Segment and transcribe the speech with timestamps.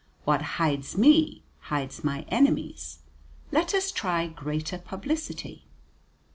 [0.25, 3.01] What hides me hides my enemies:
[3.51, 5.65] let us try greater publicity."